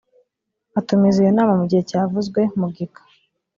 atumiza 0.79 1.17
iyo 1.21 1.31
nama 1.37 1.53
mu 1.59 1.65
gihe 1.69 1.81
cyavuzwe 1.89 2.41
mu 2.59 2.67
gika 2.75 3.01